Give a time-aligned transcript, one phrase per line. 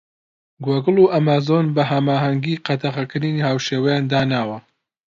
[0.65, 4.57] گۆگڵ و ئەمازۆن بە هەماهەنگی قەدەغەکردنی هاوشێوەیان داناوە.